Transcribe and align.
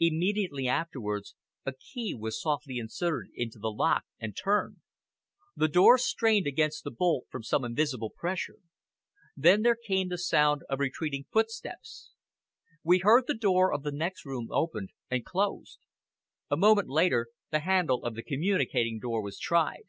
Immediately 0.00 0.66
afterwards 0.66 1.34
a 1.66 1.74
key 1.74 2.14
was 2.14 2.40
softly 2.40 2.78
inserted 2.78 3.30
in 3.34 3.50
the 3.52 3.70
lock 3.70 4.04
and 4.18 4.34
turned. 4.34 4.78
The 5.54 5.68
door 5.68 5.98
strained 5.98 6.46
against 6.46 6.82
the 6.82 6.90
bolt 6.90 7.26
from 7.28 7.42
some 7.42 7.62
invisible 7.62 8.08
pressure. 8.08 8.56
Then 9.36 9.60
there 9.60 9.76
came 9.76 10.08
the 10.08 10.16
sound 10.16 10.62
of 10.70 10.80
retreating 10.80 11.26
footsteps. 11.30 12.12
We 12.82 13.00
heard 13.00 13.24
the 13.26 13.34
door 13.34 13.70
of 13.70 13.82
the 13.82 13.92
next 13.92 14.24
room 14.24 14.48
opened 14.50 14.92
and 15.10 15.26
closed. 15.26 15.78
A 16.50 16.56
moment 16.56 16.88
later 16.88 17.28
the 17.50 17.60
handle 17.60 18.02
of 18.02 18.14
the 18.14 18.22
communicating 18.22 18.98
door 18.98 19.20
was 19.20 19.38
tried. 19.38 19.84